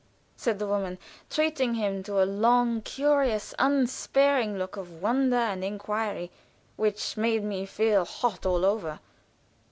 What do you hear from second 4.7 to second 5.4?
of wonder